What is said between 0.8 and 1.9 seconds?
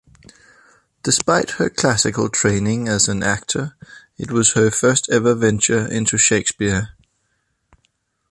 Despite her